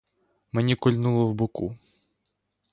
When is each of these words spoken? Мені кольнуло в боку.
Мені 0.51 0.75
кольнуло 0.75 1.27
в 1.27 1.33
боку. 1.33 1.77